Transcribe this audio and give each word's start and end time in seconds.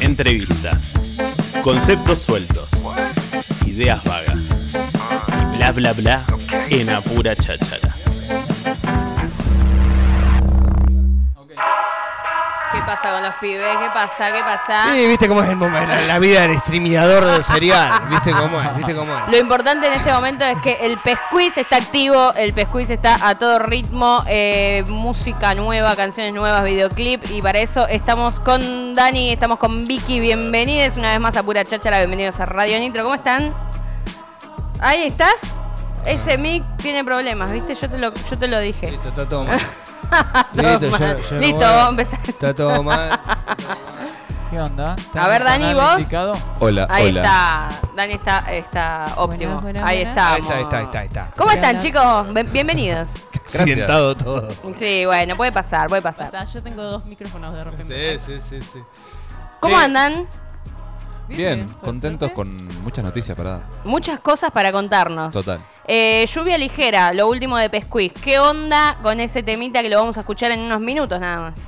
Entrevistas. 0.00 0.92
Conceptos 1.62 2.20
sueltos. 2.20 2.70
Ideas 3.66 4.02
vagas. 4.04 4.74
Y 5.52 5.56
bla 5.56 5.72
bla 5.72 5.92
bla 5.92 6.24
en 6.70 6.90
apura 6.90 7.36
cháchara. 7.36 7.91
Pasa 12.96 13.10
con 13.10 13.22
los 13.22 13.34
pibes? 13.36 13.76
¿Qué 13.78 13.88
pasa? 13.94 14.32
¿Qué 14.32 14.40
pasa? 14.40 14.92
Sí, 14.92 15.06
viste 15.06 15.26
cómo 15.26 15.42
es 15.42 15.48
el 15.48 15.56
momento, 15.56 15.94
la, 16.06 16.18
vida 16.18 16.42
del 16.42 16.58
streameador 16.60 17.24
del 17.24 17.42
serial. 17.42 17.90
Viste 18.10 18.32
cómo 18.32 18.60
es, 18.60 18.76
viste 18.76 18.94
cómo 18.94 19.16
es. 19.16 19.32
Lo 19.32 19.38
importante 19.38 19.86
en 19.86 19.94
este 19.94 20.12
momento 20.12 20.44
es 20.44 20.58
que 20.62 20.72
el 20.72 20.98
pesquiz 20.98 21.56
está 21.56 21.76
activo, 21.76 22.34
el 22.34 22.52
pesquiz 22.52 22.90
está 22.90 23.26
a 23.26 23.38
todo 23.38 23.58
ritmo, 23.60 24.22
eh, 24.26 24.84
música 24.88 25.54
nueva, 25.54 25.96
canciones 25.96 26.34
nuevas, 26.34 26.64
videoclip 26.64 27.30
y 27.30 27.40
para 27.40 27.60
eso 27.60 27.86
estamos 27.88 28.40
con 28.40 28.94
Dani, 28.94 29.32
estamos 29.32 29.58
con 29.58 29.88
Vicky, 29.88 30.20
bienvenidos 30.20 30.98
una 30.98 31.12
vez 31.12 31.20
más 31.20 31.34
a 31.36 31.42
Pura 31.42 31.64
Cháchara, 31.64 31.96
bienvenidos 31.98 32.40
a 32.40 32.46
Radio 32.46 32.78
Nitro, 32.78 33.04
¿cómo 33.04 33.14
están? 33.14 33.54
¿Ahí 34.80 35.04
estás? 35.04 35.40
Ese 36.04 36.36
mic 36.36 36.62
tiene 36.76 37.04
problemas, 37.04 37.50
¿viste? 37.52 37.74
Yo 37.74 37.88
te 37.88 37.96
lo, 37.96 38.12
yo 38.12 38.38
te 38.38 38.48
lo 38.48 38.58
dije. 38.58 38.90
Listo, 38.90 39.08
está 39.08 39.26
todo 39.26 39.44
mal. 39.44 39.58
Listo, 40.54 40.98
yo- 40.98 41.18
yo 41.18 41.34
no 41.34 41.40
Listo, 41.40 41.56
voy 41.56 41.64
vamos 41.64 41.86
a 41.86 41.88
empezar. 41.90 42.20
Está 42.28 42.54
todo 42.54 42.82
mal. 42.82 43.20
¿Qué 44.50 44.60
onda? 44.60 44.96
A 45.14 45.28
ver, 45.28 45.44
Dani, 45.44 45.72
¿vos? 45.72 45.92
Indicado? 45.98 46.34
Hola, 46.60 46.86
Ahí 46.90 47.08
hola. 47.08 47.20
está, 47.22 47.68
Dani 47.96 48.12
está, 48.12 48.38
está 48.54 49.04
óptimo. 49.16 49.60
Buenas, 49.60 49.62
buenas, 49.62 49.84
ahí 49.90 50.02
está. 50.02 50.34
Ahí 50.34 50.42
está, 50.42 50.54
ahí 50.56 50.62
está, 50.62 50.76
ahí 50.78 50.84
está, 50.84 50.98
ahí 51.00 51.06
está. 51.06 51.30
¿Cómo 51.38 51.50
están, 51.52 51.78
chicos? 51.78 52.34
Bien- 52.34 52.52
bienvenidos. 52.52 53.08
Sientado 53.46 54.14
todo. 54.14 54.48
Sí, 54.76 55.06
bueno, 55.06 55.36
puede 55.36 55.52
pasar, 55.52 55.88
puede 55.88 56.00
O 56.00 56.02
pasar. 56.02 56.30
sea, 56.30 56.44
yo 56.44 56.62
tengo 56.62 56.82
dos 56.82 57.04
micrófonos 57.06 57.54
de 57.54 57.64
repente. 57.64 58.18
Sí, 58.18 58.20
sí, 58.26 58.40
sí, 58.50 58.62
sí. 58.74 58.78
¿Cómo 59.60 59.78
Sí. 59.78 59.84
andan? 59.84 60.26
Bien, 61.28 61.66
contentos 61.80 62.30
con 62.32 62.66
muchas 62.82 63.04
noticias 63.04 63.34
para 63.34 63.50
dar. 63.52 63.62
Muchas 63.84 64.20
cosas 64.20 64.50
para 64.50 64.70
contarnos. 64.70 65.32
Total. 65.32 65.60
Eh, 65.86 66.24
lluvia 66.32 66.56
ligera, 66.58 67.12
lo 67.12 67.28
último 67.28 67.58
de 67.58 67.68
Pesquiz. 67.68 68.12
¿Qué 68.12 68.38
onda 68.38 68.98
con 69.02 69.18
ese 69.20 69.42
temita 69.42 69.82
que 69.82 69.88
lo 69.88 69.98
vamos 69.98 70.16
a 70.16 70.20
escuchar 70.20 70.52
en 70.52 70.60
unos 70.60 70.80
minutos 70.80 71.18
nada 71.20 71.50
más? 71.50 71.58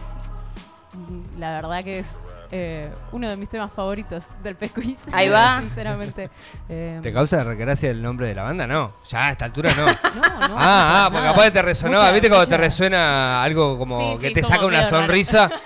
La 1.38 1.60
verdad 1.60 1.82
que 1.82 1.98
es 1.98 2.24
eh, 2.52 2.88
uno 3.10 3.28
de 3.28 3.36
mis 3.36 3.48
temas 3.48 3.72
favoritos 3.72 4.28
del 4.44 4.54
pesquiz. 4.54 5.06
Ahí 5.12 5.28
va. 5.28 5.60
Sinceramente. 5.60 6.30
Eh, 6.68 7.00
¿Te 7.02 7.12
causa 7.12 7.42
regracia 7.42 7.90
el 7.90 8.00
nombre 8.00 8.28
de 8.28 8.34
la 8.36 8.44
banda? 8.44 8.64
No. 8.66 8.92
Ya 9.10 9.26
a 9.26 9.30
esta 9.32 9.46
altura 9.46 9.74
no. 9.74 9.86
No, 10.14 10.48
no. 10.48 10.56
Ah, 10.56 11.06
ah, 11.06 11.08
porque 11.10 11.26
capaz 11.26 11.50
te 11.50 11.62
resonaba. 11.62 12.12
¿Viste 12.12 12.28
cuando 12.28 12.46
te 12.46 12.56
resuena 12.56 13.42
algo 13.42 13.76
como 13.76 13.98
Sí, 14.14 14.20
que 14.20 14.28
sí, 14.28 14.34
te 14.34 14.42
como 14.42 14.54
saca 14.54 14.66
una 14.66 14.82
raro. 14.82 14.90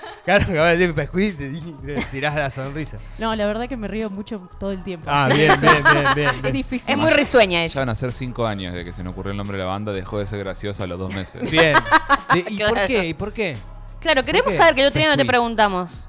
Claro, 0.29 0.47
que 0.47 0.59
vas 0.59 0.67
a 0.67 0.77
decir 0.77 0.95
pescuí 0.95 1.25
y 1.29 1.33
te- 1.33 2.05
tirás 2.11 2.35
la 2.35 2.51
sonrisa. 2.51 2.99
No, 3.19 3.35
la 3.35 3.47
verdad 3.47 3.67
que 3.67 3.79
me 3.79 3.89
río 3.89 4.11
mucho 4.11 4.47
todo 4.61 4.73
el 4.73 4.83
tiempo. 4.83 5.07
Ah, 5.11 5.27
bien, 5.35 5.59
bien, 5.59 5.83
bien, 5.83 6.07
bien, 6.15 6.45
Es 6.47 6.53
difícil. 6.53 6.91
Es 6.91 6.99
muy 6.99 7.11
risueña 7.13 7.61
Ya 7.61 7.65
ella. 7.65 7.81
van 7.81 7.89
a 7.89 7.95
ser 7.95 8.13
cinco 8.13 8.47
años 8.47 8.75
de 8.75 8.85
que 8.85 8.93
se 8.93 9.03
me 9.03 9.09
ocurrió 9.09 9.31
el 9.31 9.39
nombre 9.39 9.57
de 9.57 9.65
la 9.65 9.71
banda, 9.71 9.91
dejó 9.93 10.19
de 10.19 10.27
ser 10.27 10.39
gracioso 10.41 10.83
a 10.83 10.87
los 10.87 10.99
dos 10.99 11.15
meses. 11.15 11.51
Bien. 11.51 11.75
¿Y- 12.35 12.57
¿Y 12.57 12.59
por 12.59 12.85
qué? 12.85 13.07
¿Y 13.07 13.15
por 13.15 13.33
qué? 13.33 13.57
Claro, 14.01 14.23
queremos 14.25 14.51
qué? 14.53 14.59
saber 14.59 14.75
que 14.75 14.83
el 14.83 14.89
otro 14.89 14.99
día 15.01 15.09
no 15.11 15.17
te 15.17 15.25
preguntamos. 15.25 16.07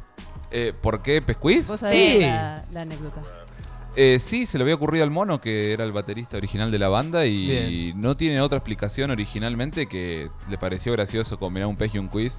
Eh, 0.51 0.73
¿Por 0.81 1.01
qué? 1.01 1.21
Vos 1.21 1.79
sabés 1.79 1.91
Sí. 1.93 2.19
la, 2.19 2.65
la 2.71 2.81
anécdota. 2.81 3.21
Eh, 3.95 4.19
sí, 4.19 4.45
se 4.45 4.57
le 4.57 4.63
había 4.63 4.75
ocurrido 4.75 5.03
al 5.03 5.11
mono, 5.11 5.41
que 5.41 5.73
era 5.73 5.83
el 5.83 5.91
baterista 5.91 6.37
original 6.37 6.71
de 6.71 6.79
la 6.79 6.89
banda, 6.89 7.25
y 7.25 7.47
Bien. 7.47 8.01
no 8.01 8.15
tiene 8.15 8.39
otra 8.39 8.57
explicación 8.57 9.11
originalmente 9.11 9.87
que 9.87 10.29
le 10.49 10.57
pareció 10.57 10.91
gracioso 10.93 11.37
combinar 11.39 11.67
un 11.67 11.75
pez 11.75 11.93
y 11.95 11.97
un 11.97 12.07
quiz. 12.07 12.37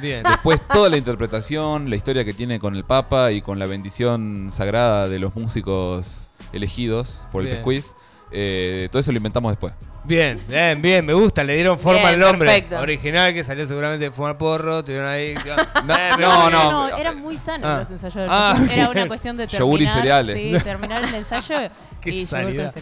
Bien. 0.00 0.22
Después 0.22 0.60
toda 0.72 0.88
la 0.88 0.96
interpretación, 0.96 1.90
la 1.90 1.96
historia 1.96 2.24
que 2.24 2.34
tiene 2.34 2.58
con 2.60 2.76
el 2.76 2.84
Papa 2.84 3.32
y 3.32 3.42
con 3.42 3.58
la 3.58 3.66
bendición 3.66 4.50
sagrada 4.52 5.08
de 5.08 5.18
los 5.18 5.34
músicos 5.34 6.28
elegidos 6.52 7.22
por 7.32 7.42
el 7.42 7.48
Bien. 7.48 7.64
Pesquiz. 7.64 7.92
Eh, 8.32 8.88
todo 8.90 9.00
eso 9.00 9.12
lo 9.12 9.16
inventamos 9.18 9.52
después. 9.52 9.72
Bien, 10.04 10.42
bien, 10.48 10.82
bien, 10.82 11.06
me 11.06 11.12
gusta, 11.12 11.44
le 11.44 11.54
dieron 11.54 11.78
forma 11.78 12.00
Bien, 12.00 12.14
al 12.14 12.18
nombre. 12.18 12.48
perfecto. 12.48 12.76
Original 12.80 13.32
que 13.32 13.44
salió 13.44 13.64
seguramente 13.68 14.06
de 14.06 14.10
fumar 14.10 14.36
porro, 14.36 14.82
tuvieron 14.84 15.06
ahí. 15.06 15.34
No, 15.84 16.16
no, 16.18 16.50
no. 16.50 16.88
No, 16.90 16.96
eran 16.96 17.20
muy 17.20 17.36
sanos 17.38 17.68
Ah. 17.70 17.78
los 17.78 17.90
ensayos 17.90 18.14
del 18.16 18.28
Ah. 18.28 18.54
Era 18.64 18.74
bien. 18.74 18.88
una 18.88 19.06
cuestión 19.08 19.36
de 19.36 19.46
terminar. 19.46 19.80
Y 19.82 19.88
cereales. 19.88 20.36
Sí, 20.36 20.64
terminar 20.64 21.04
el 21.04 21.14
ensayo 21.14 21.54
Qué 22.00 22.10
y 22.10 22.24
cereales. 22.24 22.72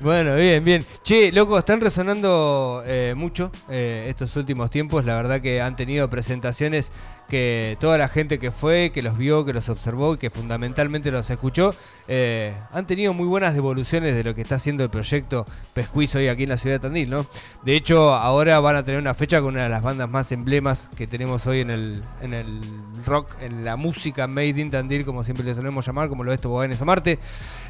Bueno, 0.00 0.36
bien, 0.36 0.62
bien. 0.64 0.84
Che, 1.02 1.32
loco, 1.32 1.58
están 1.58 1.80
resonando 1.80 2.82
eh, 2.86 3.14
mucho 3.16 3.50
eh, 3.68 4.06
estos 4.08 4.34
últimos 4.36 4.70
tiempos. 4.70 5.04
La 5.04 5.14
verdad 5.16 5.40
que 5.40 5.60
han 5.60 5.74
tenido 5.74 6.08
presentaciones 6.08 6.90
que 7.30 7.78
toda 7.80 7.96
la 7.96 8.08
gente 8.08 8.38
que 8.38 8.50
fue, 8.50 8.90
que 8.92 9.00
los 9.00 9.16
vio, 9.16 9.46
que 9.46 9.54
los 9.54 9.70
observó 9.70 10.14
y 10.14 10.18
que 10.18 10.28
fundamentalmente 10.28 11.10
los 11.10 11.30
escuchó, 11.30 11.74
eh, 12.08 12.52
han 12.72 12.86
tenido 12.86 13.14
muy 13.14 13.26
buenas 13.26 13.54
devoluciones 13.54 14.14
de 14.14 14.24
lo 14.24 14.34
que 14.34 14.42
está 14.42 14.56
haciendo 14.56 14.84
el 14.84 14.90
proyecto 14.90 15.46
Pescuiz 15.72 16.14
hoy 16.16 16.28
aquí 16.28 16.42
en 16.42 16.50
la 16.50 16.58
ciudad 16.58 16.76
de 16.76 16.80
Tandil, 16.80 17.08
¿no? 17.08 17.26
De 17.64 17.74
hecho, 17.74 18.14
ahora 18.14 18.60
van 18.60 18.76
a 18.76 18.84
tener 18.84 19.00
una 19.00 19.14
fecha 19.14 19.40
con 19.40 19.54
una 19.54 19.62
de 19.62 19.68
las 19.68 19.82
bandas 19.82 20.10
más 20.10 20.30
emblemas 20.32 20.90
que 20.96 21.06
tenemos 21.06 21.46
hoy 21.46 21.60
en 21.60 21.70
el, 21.70 22.02
en 22.20 22.34
el 22.34 22.60
rock, 23.06 23.30
en 23.40 23.64
la 23.64 23.76
música 23.76 24.26
made 24.26 24.60
in 24.60 24.70
Tandil, 24.70 25.04
como 25.04 25.24
siempre 25.24 25.46
le 25.46 25.54
solemos 25.54 25.86
llamar, 25.86 26.08
como 26.08 26.24
lo 26.24 26.32
es 26.32 26.40
Toboganes 26.40 26.82
a 26.82 26.84
Marte. 26.84 27.18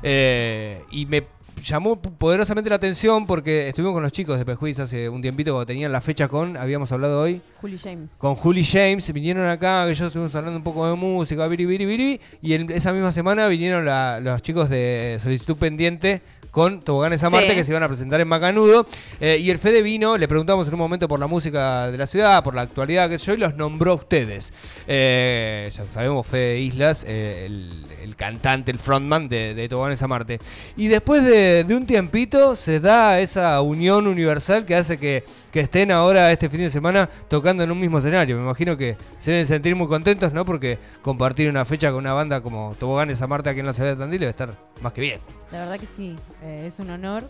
Eh, 0.03 0.82
y 0.91 1.06
me 1.06 1.22
llamó 1.64 1.96
poderosamente 2.00 2.70
la 2.70 2.76
atención 2.76 3.26
porque 3.26 3.68
estuvimos 3.68 3.94
con 3.94 4.02
los 4.02 4.12
chicos 4.12 4.38
de 4.38 4.44
Pesquiz 4.44 4.78
hace 4.78 5.08
un 5.08 5.20
tiempito 5.22 5.52
cuando 5.52 5.66
tenían 5.66 5.92
la 5.92 6.00
fecha 6.00 6.28
con, 6.28 6.56
habíamos 6.56 6.90
hablado 6.92 7.20
hoy, 7.20 7.40
Juli 7.60 7.78
James. 7.78 8.12
con 8.18 8.34
Juli 8.34 8.64
James, 8.64 9.12
vinieron 9.12 9.46
acá, 9.48 9.86
que 9.86 9.94
yo 9.94 10.06
estuvimos 10.06 10.34
hablando 10.34 10.56
un 10.58 10.64
poco 10.64 10.88
de 10.88 10.94
música, 10.96 11.46
biri, 11.48 11.66
biri, 11.66 11.84
biri, 11.86 12.20
y 12.42 12.54
en 12.54 12.70
esa 12.70 12.92
misma 12.92 13.12
semana 13.12 13.46
vinieron 13.48 13.84
la- 13.84 14.20
los 14.20 14.40
chicos 14.42 14.70
de 14.70 15.18
Solicitud 15.22 15.56
Pendiente 15.56 16.22
con 16.50 16.80
Toboganes 16.80 17.22
a 17.22 17.28
Sí. 17.28 17.32
Marte 17.34 17.54
que 17.54 17.64
se 17.64 17.70
iban 17.70 17.82
a 17.82 17.88
presentar 17.88 18.20
en 18.20 18.28
Macanudo. 18.28 18.86
Eh, 19.20 19.38
y 19.38 19.50
el 19.50 19.58
Fede 19.58 19.82
vino, 19.82 20.18
le 20.18 20.26
preguntamos 20.28 20.66
en 20.68 20.74
un 20.74 20.80
momento 20.80 21.06
por 21.08 21.20
la 21.20 21.26
música 21.26 21.90
de 21.90 21.98
la 21.98 22.06
ciudad, 22.06 22.42
por 22.42 22.54
la 22.54 22.62
actualidad, 22.62 23.08
que 23.08 23.18
yo, 23.18 23.34
y 23.34 23.36
los 23.36 23.54
nombró 23.54 23.92
a 23.92 23.94
ustedes. 23.94 24.52
Eh, 24.86 25.70
ya 25.72 25.86
sabemos, 25.86 26.26
Fede 26.26 26.58
Islas, 26.58 27.04
eh, 27.06 27.44
el, 27.46 27.86
el 28.02 28.16
cantante, 28.16 28.70
el 28.70 28.78
frontman 28.78 29.28
de, 29.28 29.54
de 29.54 29.68
Toboganes 29.68 30.02
a 30.02 30.08
Marte. 30.08 30.40
Y 30.76 30.88
después 30.88 31.24
de, 31.24 31.64
de 31.64 31.74
un 31.74 31.86
tiempito 31.86 32.56
se 32.56 32.80
da 32.80 33.20
esa 33.20 33.60
unión 33.60 34.06
universal 34.06 34.64
que 34.66 34.74
hace 34.74 34.98
que, 34.98 35.24
que 35.52 35.60
estén 35.60 35.90
ahora 35.90 36.32
este 36.32 36.48
fin 36.48 36.60
de 36.60 36.70
semana 36.70 37.08
tocando 37.28 37.62
en 37.62 37.70
un 37.70 37.78
mismo 37.80 37.98
escenario. 37.98 38.36
Me 38.36 38.42
imagino 38.42 38.76
que 38.76 38.96
se 39.18 39.30
deben 39.30 39.46
sentir 39.46 39.76
muy 39.76 39.86
contentos, 39.86 40.32
¿no? 40.32 40.44
Porque 40.44 40.78
compartir 41.02 41.48
una 41.48 41.64
fecha 41.64 41.90
con 41.90 41.98
una 41.98 42.12
banda 42.12 42.40
como 42.40 42.74
Toboganes 42.78 43.22
a 43.22 43.26
Marte 43.26 43.50
aquí 43.50 43.60
en 43.60 43.66
la 43.66 43.72
ciudad 43.72 43.90
de 43.90 43.96
Tandil 43.96 44.20
debe 44.20 44.30
estar 44.30 44.54
más 44.80 44.92
que 44.92 45.00
bien. 45.00 45.20
La 45.52 45.58
verdad 45.58 45.78
que 45.80 45.86
sí, 45.86 46.16
eh, 46.42 46.64
es 46.66 46.78
un 46.78 46.90
honor 46.90 47.28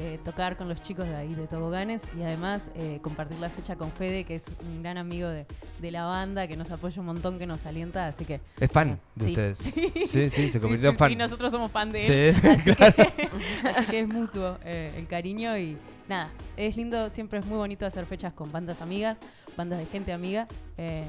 eh, 0.00 0.18
tocar 0.24 0.56
con 0.56 0.68
los 0.68 0.82
chicos 0.82 1.06
de 1.06 1.14
ahí 1.14 1.34
de 1.36 1.46
Toboganes 1.46 2.02
y 2.18 2.22
además 2.22 2.68
eh, 2.74 2.98
compartir 3.00 3.38
la 3.38 3.48
fecha 3.48 3.76
con 3.76 3.92
Fede, 3.92 4.24
que 4.24 4.34
es 4.34 4.46
un 4.66 4.82
gran 4.82 4.98
amigo 4.98 5.28
de, 5.28 5.46
de 5.80 5.90
la 5.92 6.04
banda, 6.04 6.48
que 6.48 6.56
nos 6.56 6.68
apoya 6.72 6.98
un 7.00 7.06
montón, 7.06 7.38
que 7.38 7.46
nos 7.46 7.64
alienta, 7.64 8.08
así 8.08 8.24
que... 8.24 8.40
Es 8.58 8.72
fan 8.72 8.98
de 9.14 9.24
sí, 9.24 9.30
ustedes. 9.30 9.58
Sí, 9.74 9.92
Sí, 10.08 10.30
sí, 10.30 10.50
se 10.50 10.58
convirtió 10.60 10.90
sí, 10.90 10.94
en 10.94 10.98
fan. 10.98 11.10
Sí, 11.10 11.16
nosotros 11.16 11.52
somos 11.52 11.70
fan 11.70 11.92
de 11.92 12.06
él. 12.30 12.34
Sí, 12.34 12.48
Así, 12.48 12.74
claro. 12.74 12.94
que, 12.96 13.28
así 13.68 13.90
que 13.90 14.00
es 14.00 14.08
mutuo 14.08 14.58
eh, 14.64 14.92
el 14.98 15.06
cariño 15.06 15.56
y 15.56 15.76
nada, 16.08 16.30
es 16.56 16.76
lindo, 16.76 17.08
siempre 17.08 17.38
es 17.38 17.46
muy 17.46 17.56
bonito 17.56 17.86
hacer 17.86 18.04
fechas 18.04 18.32
con 18.32 18.50
bandas 18.50 18.82
amigas, 18.82 19.16
bandas 19.56 19.78
de 19.78 19.86
gente 19.86 20.12
amiga 20.12 20.48
eh, 20.76 21.04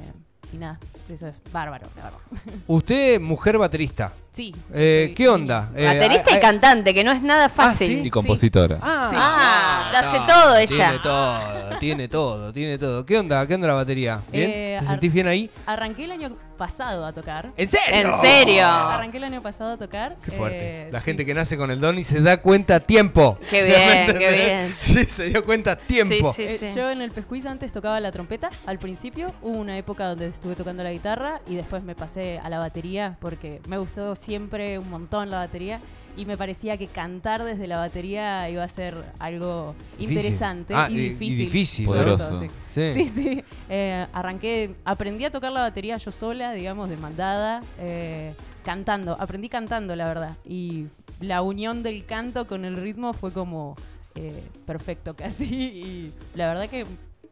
y 0.54 0.58
nada, 0.58 0.80
eso 1.10 1.28
es 1.28 1.36
bárbaro, 1.52 1.88
la 1.98 2.04
verdad. 2.04 2.20
Usted, 2.68 3.20
mujer 3.22 3.58
baterista. 3.58 4.12
Sí. 4.32 4.54
Eh, 4.74 5.14
¿Qué 5.16 5.30
onda? 5.30 5.70
Eh, 5.76 5.86
Baterista 5.86 6.32
hay- 6.32 6.38
y 6.38 6.42
cantante, 6.42 6.94
que 6.94 7.04
no 7.06 7.12
es 7.14 7.22
nada 7.22 7.48
fácil. 7.48 7.88
¿sí? 8.02 8.08
Y 8.08 8.10
compositora. 8.10 8.80
Ah, 8.82 9.10
Ah, 9.14 9.90
la 9.94 10.00
hace 10.00 10.18
todo 10.34 10.56
ella. 10.58 10.76
Tiene 10.90 11.00
todo, 11.00 11.40
tiene 11.80 12.08
todo, 12.08 12.52
tiene 12.54 12.78
todo. 12.78 13.06
¿Qué 13.06 13.18
onda? 13.18 13.46
¿Qué 13.48 13.56
onda 13.56 13.68
la 13.68 13.74
batería? 13.74 14.22
¿Bien? 14.32 14.50
Eh, 14.50 14.78
¿Te 14.80 14.86
sentís 14.86 15.12
bien 15.14 15.28
ahí? 15.28 15.50
Arranqué 15.66 16.06
el 16.06 16.12
año 16.12 16.36
pasado 16.58 17.06
a 17.06 17.12
tocar. 17.12 17.52
¿En 17.58 17.68
serio? 17.68 18.14
¿En 18.14 18.18
serio? 18.20 18.66
Arranqué 18.66 19.18
el 19.18 19.24
año 19.26 19.42
pasado 19.42 19.74
a 19.74 19.78
tocar. 19.78 20.16
Qué 20.24 20.32
fuerte. 20.32 20.58
eh, 20.88 20.90
la 20.92 21.00
sí. 21.00 21.06
gente 21.06 21.26
que 21.26 21.34
nace 21.34 21.58
con 21.58 21.70
el 21.72 21.80
don 21.82 21.98
y 22.00 22.04
se 22.04 22.22
da 22.22 22.38
cuenta 22.38 22.76
a 22.76 22.80
tiempo. 22.80 23.38
Qué 23.50 23.64
bien, 23.64 24.18
qué 24.18 24.32
bien. 24.32 24.76
Sí, 24.80 25.04
se 25.06 25.26
dio 25.30 25.44
cuenta 25.44 25.74
a 25.74 25.76
tiempo. 25.76 26.34
Sí, 26.34 26.44
Eh, 26.44 26.58
sí. 26.60 26.68
Yo 26.76 26.90
en 26.90 27.02
el 27.02 27.12
pesquiz 27.12 27.46
antes 27.46 27.72
tocaba 27.72 28.00
la 28.00 28.12
trompeta 28.12 28.50
al 28.66 28.80
principio. 28.80 29.32
Hubo 29.42 29.58
una 29.58 29.78
época 29.78 30.08
donde 30.08 30.28
estuve 30.28 30.56
tocando 30.56 30.84
la 30.84 30.92
guitarra 30.92 31.42
y 31.48 31.56
después 31.56 31.84
me 31.84 31.96
pasé 31.96 32.40
a 32.40 32.50
la 32.50 32.60
batería 32.60 33.18
porque 33.20 33.62
me 33.68 33.78
gustó 33.78 34.16
siempre 34.16 34.80
un 34.80 34.90
montón 34.90 35.30
la 35.32 35.38
batería 35.40 35.80
y 36.18 36.26
me 36.26 36.38
parecía 36.38 36.78
que 36.78 36.88
cantar 36.88 37.44
desde 37.44 37.68
la 37.68 37.78
batería 37.78 38.50
iba 38.50 38.64
a 38.64 38.70
ser 38.70 38.96
algo 39.20 39.76
Difícil. 39.98 40.18
interesante 40.18 40.74
Ah, 40.76 40.88
y 40.90 40.94
y- 40.94 40.98
y 40.98 41.10
difícil. 41.10 41.38
difícil, 41.46 41.86
Poderoso. 41.88 42.30
todo, 42.30 42.40
sí. 42.42 42.48
Sí. 42.74 42.92
Sí, 42.94 43.06
sí. 43.10 43.44
Eh, 43.70 44.06
arranqué, 44.14 44.76
aprendí 44.86 45.26
a 45.26 45.32
tocar 45.32 45.52
la 45.52 45.62
batería 45.62 45.98
yo 45.98 46.12
sola, 46.12 46.52
digamos, 46.54 46.90
de 46.90 46.98
mandada, 46.98 47.62
eh, 47.80 48.34
cantando. 48.66 49.16
Aprendí 49.20 49.48
cantando, 49.50 49.96
la 49.96 50.08
verdad. 50.08 50.38
Y 50.46 50.86
la 51.22 51.42
unión 51.42 51.84
del 51.84 52.06
canto 52.06 52.48
con 52.48 52.66
el 52.66 52.76
ritmo 52.78 53.14
fue 53.14 53.32
como 53.32 53.76
eh, 54.16 54.44
perfecto 54.66 55.16
casi. 55.16 55.46
Y 55.54 56.12
la 56.38 56.48
verdad 56.48 56.70
que 56.70 56.86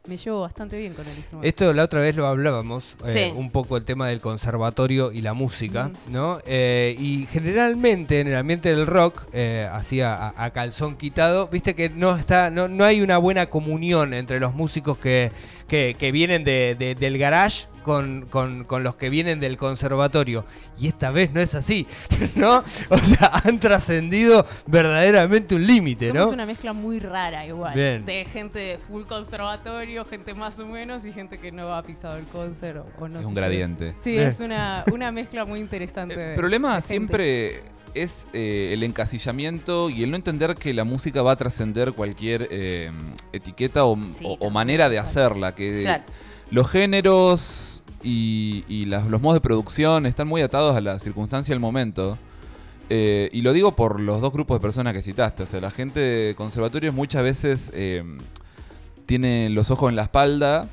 me 0.06 0.18
llevo 0.18 0.42
bastante 0.42 0.78
bien 0.78 0.94
con 0.94 1.08
el 1.08 1.16
instrumento. 1.18 1.48
Esto 1.48 1.72
la 1.74 1.84
otra 1.84 2.02
vez 2.02 2.14
lo 2.18 2.28
hablábamos, 2.28 2.94
eh, 3.06 3.32
Sí. 3.32 3.38
un 3.40 3.52
poco 3.52 3.78
el 3.78 3.86
tema 3.86 4.10
del 4.10 4.20
conservatorio 4.20 5.14
y 5.14 5.22
la 5.22 5.34
música, 5.34 5.92
¿no? 6.10 6.40
Eh, 6.46 6.94
y 7.00 7.26
generalmente 7.32 8.20
en 8.20 8.28
el 8.28 8.36
ambiente 8.36 8.68
del 8.68 8.86
rock, 8.86 9.24
eh, 9.32 9.70
así 9.72 10.02
a, 10.02 10.14
a- 10.16 10.44
a 10.44 10.50
calzón 10.52 10.98
quitado, 10.98 11.48
viste 11.48 11.74
que 11.74 11.90
no 11.90 12.18
está, 12.18 12.50
no, 12.52 12.68
no 12.68 12.84
hay 12.84 13.00
una 13.02 13.18
buena 13.18 13.46
comunión 13.46 14.14
entre 14.14 14.42
los 14.42 14.54
músicos 14.54 14.98
que, 14.98 15.32
que, 15.74 15.96
que 15.98 16.12
vienen 16.12 16.44
de- 16.44 16.76
de- 16.78 16.94
del 16.94 17.18
garage 17.18 17.66
con, 17.82 18.28
con- 18.30 18.64
con 18.64 18.84
los 18.84 18.96
que 18.96 19.10
vienen 19.10 19.40
del 19.40 19.58
conservatorio. 19.58 20.46
Y 20.80 20.86
esta 20.88 21.10
vez 21.10 21.32
no 21.34 21.42
es 21.42 21.56
así, 21.56 21.88
¿no? 22.36 22.64
O 22.90 22.98
sea, 23.00 23.32
han 23.44 23.60
trascendido 23.60 24.46
verdaderamente 24.68 25.56
un 25.56 25.66
límite, 25.66 26.14
¿no? 26.14 26.30
una 26.30 26.46
mezcla 26.46 26.74
muy 26.74 27.00
rara 27.00 27.48
igual. 27.48 27.74
Bien. 27.74 28.06
De 28.06 28.24
gente 28.26 28.60
de 28.60 28.78
full 28.78 29.06
conservatorio, 29.06 30.06
gente 30.06 30.36
más 30.36 30.60
o 30.60 30.68
menos 30.68 31.06
y 31.06 31.12
gente 31.12 31.40
que 31.40 31.52
no 31.52 31.74
ha 31.74 31.82
pisado 31.82 32.18
el 32.18 32.26
concert 32.26 32.86
o, 33.00 33.08
no 33.08 33.18
Es 33.18 33.24
sé 33.24 33.28
un 33.30 33.34
qué. 33.34 33.40
gradiente. 33.40 33.96
Sí, 33.98 34.16
Eh. 34.16 34.28
es 34.28 34.40
una, 34.42 34.84
una 34.94 35.12
mezcla 35.12 35.44
muy 35.44 35.58
interesante. 35.60 36.16
de- 36.16 36.34
El 36.34 36.38
problema 36.38 36.76
de 36.76 36.82
gentes. 36.84 36.88
siempre 36.88 37.64
es 37.96 38.26
eh, 38.34 38.72
el 38.74 38.84
encasillamiento 38.84 39.90
y 39.90 40.04
el 40.04 40.10
no 40.12 40.16
entender 40.18 40.56
que 40.56 40.74
la 40.74 40.84
música 40.84 41.22
va 41.22 41.34
a 41.34 41.36
trascender 41.36 41.94
cualquier 41.94 42.48
eh, 42.52 42.92
etiqueta 43.32 43.86
o, 43.86 43.96
Sí, 44.14 44.24
o- 44.26 44.30
o 44.30 44.34
también, 44.34 44.54
manera 44.54 44.90
de 44.90 45.00
hacerla. 45.00 45.56
Que 45.56 45.82
Claro. 45.84 46.04
los 46.52 46.70
géneros 46.70 47.84
y, 48.04 48.64
y 48.68 48.86
las- 48.86 49.08
los 49.08 49.22
modos 49.22 49.36
de 49.36 49.42
producción 49.42 50.06
están 50.06 50.28
muy 50.28 50.42
atados 50.42 50.76
a 50.76 50.82
la 50.82 51.00
circunstancia 51.00 51.54
del 51.54 51.60
momento. 51.60 52.18
Eh, 52.90 53.30
y 53.32 53.42
lo 53.42 53.54
digo 53.54 53.76
por 53.76 54.00
los 54.00 54.20
dos 54.22 54.34
grupos 54.34 54.58
de 54.58 54.62
personas 54.62 54.94
que 54.94 55.02
citaste. 55.02 55.44
O 55.44 55.46
sea, 55.46 55.62
la 55.62 55.72
gente 55.72 56.00
de 56.00 56.36
conservatorios 56.36 56.94
muchas 56.94 57.24
veces 57.24 57.72
eh, 57.74 58.04
tiene 59.06 59.50
los 59.50 59.72
ojos 59.72 59.90
en 59.90 59.96
la 59.96 60.04
espalda 60.04 60.68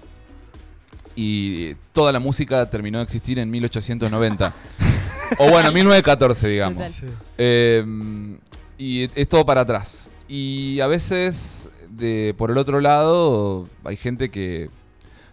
y 1.17 1.75
toda 1.93 2.13
la 2.13 2.19
música 2.21 2.69
terminó 2.71 2.99
de 2.99 3.05
existir 3.05 3.39
en 3.39 3.51
1890. 3.51 4.53
o 5.39 5.51
bueno, 5.51 5.73
1914, 5.73 6.49
digamos. 6.49 6.95
Total. 6.95 7.11
Eh, 7.39 7.85
y 8.79 9.09
es 9.15 9.29
todo 9.29 9.45
para 9.45 9.63
atrás. 9.63 10.11
Y 10.29 10.81
a 10.81 10.87
veces, 10.87 11.69
de, 11.91 12.35
por 12.39 12.51
el 12.51 12.59
otro 12.59 12.81
lado, 12.81 13.69
hay 13.85 13.97
gente 13.97 14.31
que, 14.31 14.71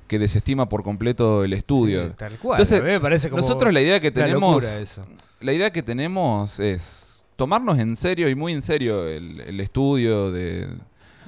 que 0.07 0.19
desestima 0.19 0.67
por 0.69 0.83
completo 0.83 1.43
el 1.43 1.53
estudio. 1.53 2.09
Sí, 2.09 2.13
tal 2.17 2.37
cual. 2.39 2.59
Entonces, 2.59 2.83
me 2.83 2.99
parece 2.99 3.29
como 3.29 3.41
Nosotros 3.41 3.71
la 3.73 3.81
idea 3.81 3.99
que 3.99 4.11
tenemos, 4.11 4.63
eso. 4.63 5.05
la 5.39 5.53
idea 5.53 5.71
que 5.71 5.83
tenemos 5.83 6.59
es 6.59 7.25
tomarnos 7.35 7.77
en 7.79 7.95
serio 7.95 8.27
y 8.29 8.35
muy 8.35 8.53
en 8.53 8.63
serio 8.63 9.07
el, 9.07 9.39
el 9.41 9.59
estudio 9.59 10.31
de, 10.31 10.67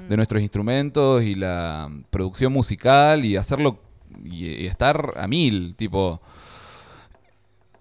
de 0.09 0.17
nuestros 0.17 0.41
instrumentos 0.41 1.23
y 1.23 1.35
la 1.35 1.89
producción 2.09 2.51
musical 2.51 3.23
y 3.23 3.37
hacerlo 3.37 3.77
y, 4.25 4.47
y 4.47 4.65
estar 4.67 5.13
a 5.15 5.27
mil, 5.27 5.75
tipo 5.75 6.19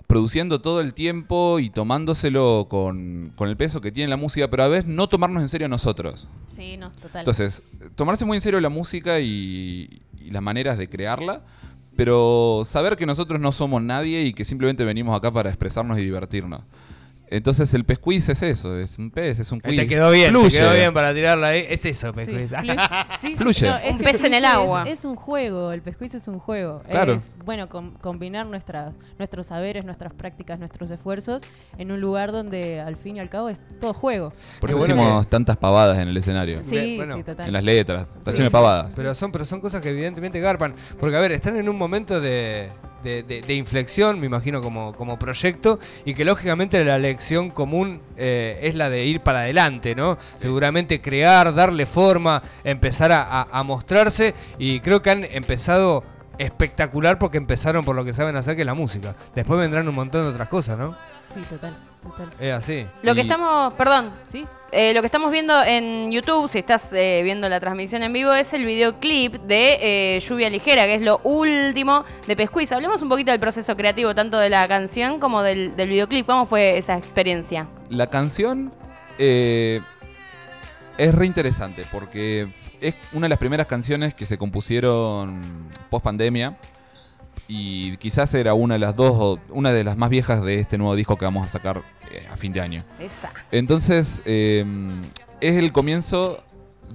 produciendo 0.09 0.61
todo 0.63 0.81
el 0.81 0.95
tiempo 0.95 1.61
y 1.61 1.69
tomándoselo 1.69 2.67
con, 2.69 3.31
con 3.37 3.51
el 3.51 3.59
peso 3.59 3.83
que 3.83 3.93
tiene 3.93 4.09
la 4.09 4.17
música, 4.17 4.49
pero 4.49 4.65
a 4.65 4.69
veces 4.69 4.87
no 4.87 5.07
tomarnos 5.09 5.43
en 5.43 5.51
serio 5.51 5.69
nosotros. 5.69 6.29
Sí, 6.49 6.79
no, 6.79 6.91
total. 6.91 7.21
Entonces, 7.21 7.63
tomarse 7.95 8.25
muy 8.25 8.39
en 8.39 8.41
serio 8.41 8.59
la 8.59 8.71
música 8.71 9.21
y, 9.21 10.01
y 10.19 10.31
las 10.31 10.43
maneras 10.43 10.79
de 10.79 10.89
crearla, 10.89 11.43
pero 11.95 12.63
saber 12.65 12.97
que 12.97 13.05
nosotros 13.05 13.39
no 13.39 13.53
somos 13.53 13.83
nadie 13.83 14.23
y 14.23 14.33
que 14.33 14.47
simplemente 14.47 14.83
venimos 14.83 15.15
acá 15.15 15.31
para 15.31 15.51
expresarnos 15.51 15.99
y 15.99 16.03
divertirnos. 16.05 16.63
Entonces 17.31 17.73
el 17.75 17.85
pez 17.85 17.99
quiz 17.99 18.29
es 18.29 18.43
eso, 18.43 18.77
es 18.77 18.99
un 18.99 19.11
pez, 19.11 19.39
es 19.39 19.53
un 19.53 19.61
quiz. 19.61 19.77
Te 19.77 19.87
quedó 19.87 20.11
bien, 20.11 20.31
Fluye. 20.31 20.51
te 20.51 20.57
quedó 20.59 20.73
bien 20.73 20.93
para 20.95 21.13
tirarla 21.15 21.49
ahí. 21.49 21.65
Es 21.69 21.85
eso, 21.87 22.09
Sí, 22.09 22.13
Pescuita. 22.15 22.61
fluye. 22.61 22.77
Sí, 23.21 23.29
sí, 23.29 23.37
Fluye. 23.37 23.69
es 23.85 23.93
Un 23.93 23.99
pez 23.99 24.25
en 24.25 24.35
el 24.35 24.45
agua. 24.45 24.85
Es, 24.87 25.01
es 25.01 25.05
un 25.05 25.17
juego, 25.17 25.73
el 25.73 25.83
pescuiz 25.83 26.15
es 26.15 26.29
un 26.29 26.39
juego. 26.39 26.81
Claro. 26.91 27.15
Es, 27.15 27.35
bueno, 27.45 27.69
com- 27.69 27.95
combinar 28.01 28.47
nuestras, 28.47 28.95
nuestros 29.19 29.47
saberes, 29.47 29.85
nuestras 29.85 30.13
prácticas, 30.15 30.59
nuestros 30.59 30.91
esfuerzos 30.91 31.43
en 31.77 31.91
un 31.93 32.01
lugar 32.01 32.33
donde 32.33 32.81
al 32.81 32.97
fin 32.97 33.17
y 33.17 33.21
al 33.21 33.29
cabo 33.29 33.49
es 33.49 33.61
todo 33.81 33.93
juego. 33.95 34.33
Por 34.61 34.71
eso 34.71 34.79
bueno 34.79 34.95
hicimos 34.95 35.29
tantas 35.29 35.57
pavadas 35.57 35.99
en 35.99 36.09
el 36.09 36.17
escenario. 36.17 36.63
Sí, 36.63 36.97
bueno, 36.97 37.17
sí, 37.17 37.23
total. 37.25 37.47
En 37.47 37.53
las 37.53 37.65
letras, 37.65 38.07
está 38.19 38.33
lleno 38.33 38.45
de 38.45 38.51
pavadas. 38.51 38.93
Pero 38.97 39.15
son, 39.15 39.33
pero 39.33 39.45
son 39.45 39.61
cosas 39.61 39.83
que 39.83 39.91
evidentemente 39.91 40.41
garpan. 40.41 40.75
Porque, 40.99 41.17
a 41.17 41.21
ver, 41.21 41.33
están 41.33 41.57
en 41.57 41.69
un 41.69 41.77
momento 41.77 42.21
de, 42.21 42.71
de- 43.03 43.23
de- 43.23 43.43
de 43.43 43.55
inflexión, 43.55 44.19
me 44.21 44.27
imagino, 44.27 44.61
como, 44.63 44.93
como 44.93 45.19
proyecto, 45.19 45.79
y 46.05 46.15
que 46.15 46.25
lógicamente 46.25 46.85
la 46.85 46.99
lección 46.99 47.51
común 47.51 48.01
eh, 48.17 48.59
es 48.63 48.75
la 48.75 48.91
de 48.91 49.05
ir 49.05 49.21
para 49.21 49.41
adelante, 49.41 49.95
¿no? 49.95 50.19
Seguramente 50.39 51.01
crear, 51.01 51.55
darle 51.55 51.87
forma, 51.87 52.43
empezar 52.65 53.13
a, 53.13 53.23
a- 53.23 53.49
a 53.51 53.63
mostrarse, 53.63 54.35
y 54.59 54.81
creo 54.81 55.03
que 55.03 55.11
han 55.11 55.25
empezado 55.25 56.03
espectacular 56.39 57.19
porque 57.19 57.37
empezaron 57.39 57.85
por 57.85 57.97
lo 57.97 58.05
que 58.05 58.13
saben 58.13 58.37
hacer, 58.37 58.55
que 58.57 58.63
es 58.63 58.67
la 58.67 58.75
música. 58.75 59.15
Después 59.35 59.59
vendrán 59.59 59.89
un 59.89 59.95
montón 59.95 60.23
de 60.23 60.29
otras 60.31 60.49
cosas, 60.49 60.79
¿no? 60.79 60.97
Sí, 61.35 61.41
total, 61.43 61.77
total. 62.03 62.31
Es 62.39 62.53
así. 62.53 62.87
Lo 63.03 63.15
que 63.15 63.23
estamos, 63.23 63.73
perdón, 63.75 64.13
Sí, 64.29 64.47
Eh, 64.71 64.93
lo 64.93 65.01
que 65.01 65.07
estamos 65.07 65.33
viendo 65.33 65.65
en 65.65 66.13
YouTube, 66.13 66.47
si 66.51 66.59
estás 66.59 66.93
eh, 66.93 67.23
viendo 67.25 67.49
la 67.49 67.59
transmisión 67.59 68.03
en 68.03 68.13
vivo, 68.13 68.35
es 68.35 68.53
el 68.53 68.67
videoclip 68.67 69.35
de 69.37 70.17
eh, 70.17 70.21
Lluvia 70.21 70.51
Ligera, 70.51 70.85
que 70.85 70.95
es 70.97 71.03
lo 71.03 71.21
último 71.25 72.05
de 72.27 72.37
Pescuiz. 72.37 72.71
Hablemos 72.73 73.01
un 73.01 73.09
poquito 73.09 73.31
del 73.31 73.41
proceso 73.41 73.75
creativo, 73.75 74.15
tanto 74.15 74.39
de 74.39 74.51
la 74.51 74.69
canción 74.69 75.21
como 75.21 75.43
del, 75.43 75.75
del 75.75 75.89
videoclip. 75.89 76.27
¿Cómo 76.27 76.45
fue 76.45 76.77
esa 76.77 76.99
experiencia? 76.99 77.67
La 77.89 78.09
canción 78.09 78.71
es 79.19 79.83
re 80.99 81.27
interesante 81.27 81.85
porque 81.91 82.53
es 82.81 82.95
una 83.13 83.25
de 83.25 83.31
las 83.31 83.39
primeras 83.39 83.67
canciones 83.67 84.13
que 84.15 84.27
se 84.27 84.37
compusieron 84.37 85.41
post 85.91 86.05
pandemia 86.05 86.57
y 87.49 87.97
quizás 87.97 88.33
era 88.35 88.53
una 88.53 88.75
de 88.75 88.81
las 88.81 88.95
dos 88.95 89.13
o 89.15 89.39
una 89.49 89.73
de 89.73 89.83
las 89.83 89.97
más 89.97 90.11
viejas 90.11 90.43
de 90.43 90.61
este 90.61 90.77
nuevo 90.77 90.95
disco 90.95 91.17
que 91.17 91.25
vamos 91.25 91.45
a 91.45 91.49
sacar 91.49 91.83
eh, 92.13 92.27
a 92.31 92.37
fin 92.37 92.53
de 92.53 92.61
año. 92.61 92.85
Esa. 93.01 93.33
Entonces 93.51 94.23
eh, 94.27 94.65
es 95.41 95.57
el 95.57 95.73
comienzo 95.73 96.45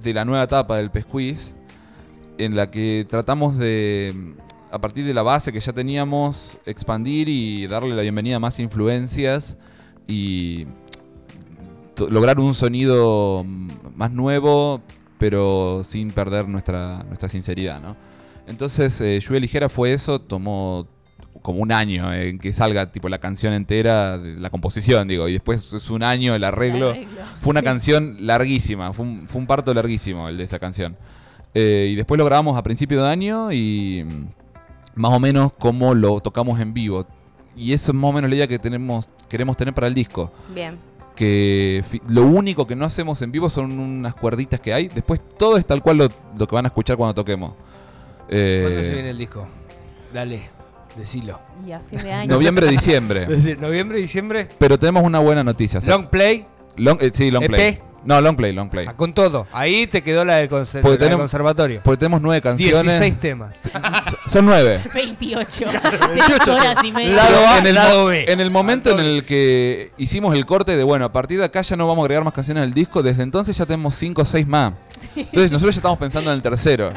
de 0.00 0.14
la 0.14 0.24
nueva 0.24 0.44
etapa 0.44 0.76
del 0.76 0.90
Pesquiz 0.90 1.54
en 2.38 2.56
la 2.56 2.70
que 2.70 3.04
tratamos 3.08 3.58
de 3.58 4.34
a 4.70 4.80
partir 4.80 5.04
de 5.04 5.14
la 5.14 5.22
base 5.22 5.52
que 5.52 5.60
ya 5.60 5.72
teníamos 5.72 6.58
expandir 6.66 7.28
y 7.28 7.66
darle 7.66 7.94
la 7.94 8.02
bienvenida 8.02 8.36
a 8.36 8.40
más 8.40 8.58
influencias 8.58 9.56
y 10.06 10.66
lograr 12.08 12.40
un 12.40 12.54
sonido 12.54 13.44
más 13.94 14.10
nuevo, 14.10 14.80
pero 15.18 15.82
sin 15.84 16.10
perder 16.10 16.48
nuestra, 16.48 17.04
nuestra 17.04 17.28
sinceridad, 17.28 17.80
¿no? 17.80 17.96
Entonces, 18.46 19.00
eh, 19.00 19.18
Lluvia 19.20 19.40
Ligera 19.40 19.68
fue 19.68 19.92
eso, 19.92 20.18
tomó 20.18 20.86
como 21.42 21.60
un 21.60 21.72
año 21.72 22.12
en 22.14 22.38
que 22.38 22.52
salga 22.52 22.90
tipo 22.90 23.08
la 23.08 23.18
canción 23.18 23.52
entera, 23.52 24.16
la 24.16 24.48
composición, 24.50 25.06
digo, 25.08 25.28
y 25.28 25.34
después 25.34 25.72
es 25.74 25.90
un 25.90 26.02
año 26.02 26.34
el 26.34 26.42
arreglo. 26.44 26.90
El 26.92 27.04
arreglo, 27.04 27.22
Fue 27.38 27.50
una 27.50 27.60
sí. 27.60 27.64
canción 27.66 28.16
larguísima, 28.20 28.92
fue 28.94 29.04
un, 29.04 29.28
fue 29.28 29.40
un 29.42 29.46
parto 29.46 29.74
larguísimo 29.74 30.28
el 30.28 30.38
de 30.38 30.44
esa 30.44 30.58
canción. 30.58 30.96
Eh, 31.52 31.90
y 31.92 31.94
después 31.96 32.18
lo 32.18 32.24
grabamos 32.24 32.56
a 32.56 32.62
principio 32.62 33.02
de 33.02 33.10
año 33.10 33.52
y 33.52 34.04
mm, 34.04 35.00
más 35.00 35.12
o 35.12 35.20
menos 35.20 35.52
como 35.52 35.94
lo 35.94 36.20
tocamos 36.20 36.58
en 36.60 36.72
vivo. 36.72 37.06
Y 37.56 37.72
eso 37.72 37.92
es 37.92 37.94
más 37.94 38.10
o 38.10 38.12
menos 38.12 38.30
la 38.30 38.36
idea 38.36 38.46
que 38.48 38.58
tenemos, 38.58 39.08
queremos 39.28 39.56
tener 39.56 39.72
para 39.74 39.86
el 39.86 39.94
disco 39.94 40.32
Bien. 40.54 40.76
que 41.14 41.84
lo 42.08 42.22
único 42.24 42.66
que 42.66 42.74
no 42.74 42.84
hacemos 42.86 43.20
en 43.22 43.30
vivo 43.30 43.48
son 43.50 43.78
unas 43.78 44.14
cuerditas 44.14 44.60
que 44.60 44.72
hay. 44.72 44.88
Después 44.88 45.20
todo 45.38 45.56
es 45.58 45.66
tal 45.66 45.82
cual 45.82 45.98
lo, 45.98 46.08
lo 46.38 46.46
que 46.48 46.54
van 46.54 46.64
a 46.64 46.68
escuchar 46.68 46.96
cuando 46.96 47.14
toquemos. 47.14 47.52
Eh, 48.28 48.60
¿Cuándo 48.62 48.82
se 48.82 48.92
viene 48.94 49.10
el 49.10 49.18
disco? 49.18 49.46
Dale, 50.12 50.42
decilo. 50.96 51.38
Y 51.66 51.72
a 51.72 51.80
fin 51.80 51.98
de 52.02 52.12
año. 52.12 52.32
noviembre, 52.32 52.66
diciembre. 52.68 53.26
Decir, 53.28 53.58
noviembre, 53.58 53.98
diciembre, 53.98 54.48
Pero 54.58 54.78
tenemos 54.78 55.02
una 55.02 55.18
buena 55.20 55.42
noticia. 55.44 55.78
o 55.78 55.82
sea, 55.82 55.94
long 55.94 56.06
play, 56.08 56.46
long- 56.76 56.98
eh, 57.00 57.10
sí, 57.12 57.30
long 57.30 57.42
EP. 57.44 57.48
play. 57.50 57.78
No, 58.04 58.20
long 58.20 58.36
play, 58.36 58.52
long 58.52 58.68
play. 58.68 58.86
ah, 58.86 58.94
con 58.94 59.14
todo. 59.14 59.46
Ahí 59.50 59.86
te 59.86 60.02
quedó 60.02 60.26
la 60.26 60.36
del, 60.36 60.48
conser- 60.50 60.82
Porque 60.82 60.88
la 60.88 60.90
del 60.90 60.98
tenemos- 60.98 61.20
conservatorio. 61.22 61.80
Porque 61.82 61.98
tenemos 62.00 62.20
nueve 62.20 62.42
canciones. 62.42 62.82
16 62.82 63.18
temas. 63.18 63.54
Son 64.28 64.44
nueve. 64.46 64.80
28. 64.92 65.64
Tres 65.68 66.48
horas 66.48 66.84
y 66.84 66.92
media. 66.92 67.14
Lado 67.14 67.46
A, 67.46 67.58
en, 67.58 67.66
el 67.66 67.74
lado 67.74 68.04
B. 68.06 68.24
en 68.30 68.40
el 68.40 68.50
momento 68.50 68.90
en 68.90 69.00
el 69.00 69.24
que 69.24 69.90
hicimos 69.98 70.34
el 70.34 70.46
corte 70.46 70.76
de, 70.76 70.82
bueno, 70.84 71.04
a 71.04 71.12
partir 71.12 71.38
de 71.38 71.44
acá 71.44 71.60
ya 71.62 71.76
no 71.76 71.86
vamos 71.86 72.02
a 72.02 72.04
agregar 72.04 72.24
más 72.24 72.34
canciones 72.34 72.62
al 72.62 72.72
disco, 72.72 73.02
desde 73.02 73.22
entonces 73.22 73.56
ya 73.56 73.66
tenemos 73.66 73.94
cinco 73.94 74.22
o 74.22 74.24
seis 74.24 74.46
más. 74.46 74.72
Entonces 75.16 75.50
nosotros 75.52 75.74
ya 75.74 75.78
estamos 75.80 75.98
pensando 75.98 76.30
en 76.30 76.36
el 76.36 76.42
tercero. 76.42 76.92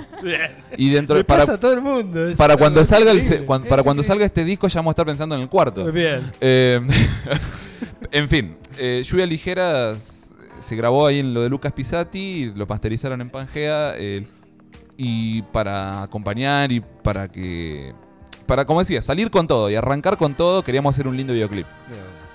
Y 0.78 0.90
dentro 0.90 1.18
Le 1.18 1.24
para, 1.24 1.42
pasa 1.42 1.54
a 1.54 1.60
todo 1.60 1.74
el 1.74 1.82
mundo. 1.82 2.28
es 2.30 2.38
para 2.38 2.56
cuando 2.58 2.84
salga 2.86 3.12
el 3.12 3.18
increíble. 3.18 3.40
se- 3.40 3.46
cuan- 3.46 3.64
para 3.66 3.84
cuando 3.84 4.02
salga 4.04 4.26
este 4.26 4.44
disco 4.46 4.68
ya 4.68 4.80
vamos 4.80 4.92
a 4.92 4.94
estar 4.94 5.06
pensando 5.06 5.36
en 5.36 5.42
el 5.42 5.50
cuarto. 5.50 5.84
Muy 5.84 5.92
bien. 5.92 6.32
Eh, 6.40 6.80
en 8.12 8.30
fin, 8.30 8.56
eh, 8.78 9.04
Lluvia 9.06 9.26
Ligera 9.26 9.92
s- 9.92 10.28
se 10.62 10.76
grabó 10.76 11.06
ahí 11.08 11.20
en 11.20 11.34
lo 11.34 11.42
de 11.42 11.50
Lucas 11.50 11.72
Pisati, 11.74 12.52
lo 12.56 12.66
masterizaron 12.66 13.22
en 13.22 13.30
Pangea 13.30 13.94
eh, 13.98 14.26
y 14.98 15.42
para 15.44 16.02
acompañar 16.04 16.72
y 16.72 16.80
para 16.82 17.28
que, 17.28 17.94
para 18.46 18.66
como 18.66 18.80
decía, 18.80 19.02
salir 19.02 19.30
con 19.32 19.48
todo 19.48 19.70
y 19.70 19.76
arrancar 19.76 20.18
con 20.18 20.36
todo, 20.36 20.64
queríamos 20.64 20.96
hacer 20.96 21.08
un 21.08 21.16
lindo 21.16 21.34
videoclip. 21.34 21.68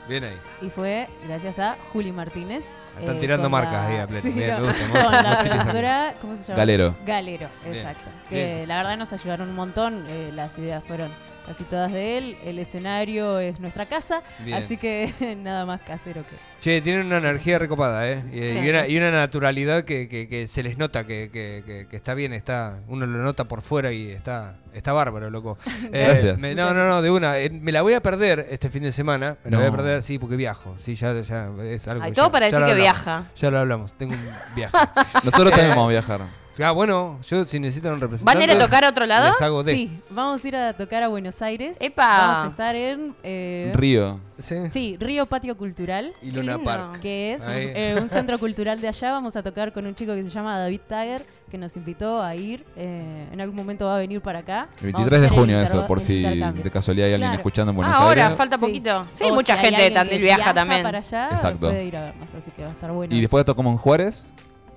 Bien 0.09 0.25
ahí. 0.25 0.37
Y 0.61 0.69
fue 0.69 1.09
gracias 1.27 1.59
a 1.61 1.77
Juli 1.93 2.11
Martínez. 2.13 2.67
Están 2.99 3.17
eh, 3.17 3.21
tirando 3.21 3.45
con 3.45 3.53
marcas 3.53 3.73
la- 3.73 3.87
ahí 3.87 3.97
a. 3.97 4.07
Sí, 4.21 4.31
Bien, 4.31 4.51
no, 4.57 4.61
me 4.63 4.67
gusta, 4.73 5.03
Con 5.03 5.13
la 5.13 5.39
productora, 5.43 6.15
¿cómo 6.21 6.37
se 6.37 6.43
llama? 6.43 6.57
Galero. 6.57 6.97
Galero, 7.07 7.49
Bien, 7.65 7.77
exacto. 7.77 8.11
Que 8.29 8.47
bien. 8.57 8.69
la 8.69 8.77
verdad 8.79 8.97
nos 8.97 9.13
ayudaron 9.13 9.49
un 9.51 9.55
montón. 9.55 10.05
eh, 10.09 10.31
las 10.35 10.59
ideas 10.59 10.83
fueron 10.85 11.13
casi 11.47 11.65
todas 11.65 11.93
de 11.93 12.19
él. 12.19 12.37
El 12.45 12.59
escenario 12.59 13.39
es 13.39 13.61
nuestra 13.61 13.87
casa. 13.87 14.23
Bien. 14.45 14.57
Así 14.57 14.77
que 14.77 15.13
nada 15.43 15.67
más 15.67 15.81
casero 15.83 16.23
que. 16.23 16.37
Che, 16.61 16.81
tienen 16.81 17.07
una 17.07 17.19
energía 17.19 17.59
recopada, 17.59 18.09
¿eh? 18.09 18.23
Y, 18.33 18.39
Sí. 18.43 18.59
y 18.59 18.71
una, 18.71 18.87
y 18.87 18.97
una 18.97 19.11
naturalidad 19.11 19.83
que, 19.85 20.09
que- 20.09 20.29
que 20.29 20.47
se 20.47 20.63
les 20.63 20.79
nota, 20.79 21.05
que, 21.07 21.31
que- 21.33 21.63
que- 21.67 21.87
que 21.89 21.97
está 21.97 22.15
bien, 22.15 22.33
está 22.33 22.79
uno 22.87 23.05
lo 23.07 23.19
nota 23.19 23.45
por 23.45 23.63
fuera 23.63 23.93
y 23.93 24.11
está 24.11 24.55
está 24.73 24.93
bárbaro, 24.93 25.29
loco. 25.31 25.59
Eh, 25.93 26.05
Gracias. 26.09 26.39
me- 26.39 26.55
no, 26.55 26.73
no, 26.73 26.89
no, 26.89 27.03
de 27.03 27.11
una. 27.11 27.39
eh, 27.39 27.51
me 27.51 27.73
la 27.73 27.83
voy 27.83 27.95
a 27.95 28.01
perder 28.01 28.47
este 28.51 28.71
fin 28.71 28.83
de 28.85 28.93
semana. 28.93 29.37
Me 29.45 29.51
la 29.51 29.59
voy 29.59 29.67
a 29.67 29.71
perder, 29.73 30.03
sí, 30.03 30.19
porque 30.19 30.37
viajo. 30.37 30.75
Sí, 30.79 30.95
ya, 30.95 31.13
ya 31.21 31.49
es 31.65 31.89
algo 31.89 32.05
Hay 32.05 32.11
que 32.13 32.17
todo 32.17 32.27
ya- 32.27 32.33
para 32.33 32.49
ya 32.49 32.59
decir 32.61 32.67
que 32.75 32.81
hablamos. 32.81 33.05
viaja. 33.05 33.25
Ya 33.37 33.51
lo 33.51 33.59
hablamos, 33.59 33.93
tengo 33.99 34.15
un 34.15 34.55
viaje. 34.55 34.77
Nosotros 35.25 35.51
también 35.51 35.71
vamos 35.71 35.87
a 35.89 35.91
viajar. 35.91 36.42
Ah, 36.63 36.71
bueno, 36.73 37.19
yo 37.29 37.45
si 37.45 37.59
necesitan 37.61 37.93
un 37.95 38.01
representante. 38.01 38.39
¿Van 38.39 38.51
a 38.51 38.53
ir 38.53 38.59
a 38.59 38.65
tocar 38.65 38.85
a 38.85 38.89
otro 38.91 39.07
lado? 39.07 39.29
Les 39.31 39.41
hago 39.41 39.63
de. 39.63 39.75
Sí, 39.75 40.01
vamos 40.11 40.45
a 40.45 40.49
ir 40.49 40.57
a 40.57 40.73
tocar 40.75 41.03
a 41.03 41.09
Buenos 41.09 41.41
Aires. 41.43 41.77
¡Epa! 41.81 42.07
Vamos 42.27 42.45
a 42.45 42.49
estar 42.49 42.77
en. 42.77 43.15
eh, 43.23 43.73
Río. 43.75 44.21
Sí. 44.39 44.57
Sí, 44.71 44.97
Río 44.99 45.27
Patio 45.27 45.57
Cultural. 45.57 46.13
Y 46.21 46.33
Luna 46.33 46.57
lindo. 46.57 46.65
Park. 46.69 47.01
que 47.01 47.35
es 47.35 47.43
eh, 47.47 47.97
un 48.01 48.09
centro 48.09 48.39
cultural 48.41 48.81
de 48.81 48.89
allá. 48.89 49.13
Vamos 49.13 49.37
a 49.37 49.43
tocar 49.43 49.73
con 49.73 49.87
un 49.87 49.95
chico 49.95 50.15
que 50.15 50.23
se 50.25 50.31
llama 50.31 50.59
David 50.59 50.81
Tiger, 50.89 51.25
que 51.49 51.59
nos 51.59 51.77
invitó 51.77 52.21
a 52.21 52.35
ir. 52.35 52.65
eh, 52.77 53.29
en 53.33 53.41
algún 53.41 53.55
momento 53.57 53.87
va 53.87 53.97
a 53.97 53.99
venir 53.99 54.21
para 54.21 54.41
acá. 54.41 54.69
El 54.83 54.91
Vamos 54.93 55.09
23 55.11 55.19
a 55.19 55.23
de 55.23 55.29
junio 55.29 55.61
eso, 55.61 55.87
por 55.87 56.01
si 56.01 56.23
de 56.23 56.71
casualidad 56.73 57.07
hay 57.07 57.15
alguien 57.15 57.31
Claro. 57.31 57.41
escuchando 57.41 57.71
en 57.71 57.77
Buenos 57.77 57.97
Ah, 57.97 58.03
ahora, 58.03 58.23
Aires. 58.25 58.37
falta 58.39 58.57
Sí. 58.57 58.61
poquito. 58.67 59.05
Sí, 59.05 59.25
O 59.31 59.35
mucha 59.35 59.55
si 59.57 59.61
gente 59.65 59.83
de 59.83 59.91
Tandil 59.93 60.19
que 60.19 60.25
viaja 60.25 60.53
también. 60.53 60.83
para 60.83 60.99
allá, 60.99 61.29
Exacto. 61.31 61.69
puede 61.69 61.85
ir 61.85 61.97
a 61.97 62.03
vernos, 62.07 62.35
así 62.35 62.51
que 62.51 62.63
va 62.63 62.69
a 62.69 62.73
estar 62.73 62.91
bueno. 62.91 63.15
Y 63.15 63.21
después 63.21 63.45
tocamos 63.45 63.71
en 63.73 63.79
Juárez, 63.79 64.27